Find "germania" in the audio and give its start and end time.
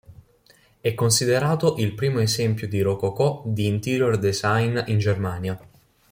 4.97-5.59